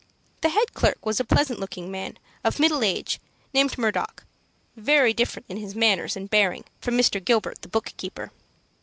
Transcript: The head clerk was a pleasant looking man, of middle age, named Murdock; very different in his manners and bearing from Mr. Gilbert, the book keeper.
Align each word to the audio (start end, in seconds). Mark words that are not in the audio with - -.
The 0.41 0.49
head 0.49 0.73
clerk 0.73 1.05
was 1.05 1.19
a 1.19 1.23
pleasant 1.23 1.59
looking 1.59 1.91
man, 1.91 2.17
of 2.43 2.59
middle 2.59 2.83
age, 2.83 3.19
named 3.53 3.77
Murdock; 3.77 4.23
very 4.75 5.13
different 5.13 5.45
in 5.47 5.57
his 5.57 5.75
manners 5.75 6.15
and 6.17 6.27
bearing 6.27 6.63
from 6.79 6.97
Mr. 6.97 7.23
Gilbert, 7.23 7.61
the 7.61 7.67
book 7.67 7.93
keeper. 7.97 8.31